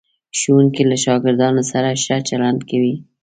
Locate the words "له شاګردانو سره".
0.89-1.89